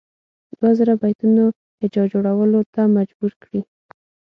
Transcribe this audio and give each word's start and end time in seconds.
دوه 0.57 0.71
زره 0.79 0.93
بیتونو 1.01 1.43
هجا 1.81 2.03
جوړولو 2.11 2.59
ته 2.73 2.81
مجبور 2.97 3.31
کړي. 3.43 3.61